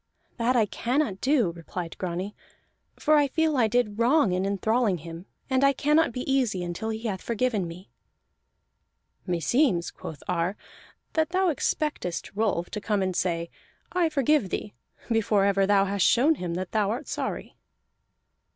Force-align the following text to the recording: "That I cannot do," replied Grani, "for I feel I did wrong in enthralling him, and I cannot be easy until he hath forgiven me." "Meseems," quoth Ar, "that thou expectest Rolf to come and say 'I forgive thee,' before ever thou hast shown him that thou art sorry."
"That 0.37 0.55
I 0.55 0.65
cannot 0.65 1.21
do," 1.21 1.51
replied 1.51 1.95
Grani, 1.99 2.35
"for 2.97 3.17
I 3.17 3.27
feel 3.27 3.55
I 3.55 3.67
did 3.67 3.99
wrong 3.99 4.31
in 4.31 4.47
enthralling 4.47 4.97
him, 4.97 5.27
and 5.47 5.63
I 5.63 5.73
cannot 5.73 6.11
be 6.11 6.21
easy 6.33 6.63
until 6.63 6.89
he 6.89 7.03
hath 7.03 7.21
forgiven 7.21 7.67
me." 7.67 7.91
"Meseems," 9.27 9.91
quoth 9.91 10.23
Ar, 10.27 10.57
"that 11.13 11.29
thou 11.29 11.49
expectest 11.49 12.31
Rolf 12.33 12.71
to 12.71 12.81
come 12.81 13.03
and 13.03 13.15
say 13.15 13.51
'I 13.91 14.09
forgive 14.09 14.49
thee,' 14.49 14.73
before 15.11 15.45
ever 15.45 15.67
thou 15.67 15.85
hast 15.85 16.07
shown 16.07 16.33
him 16.33 16.55
that 16.55 16.71
thou 16.71 16.89
art 16.89 17.07
sorry." 17.07 17.55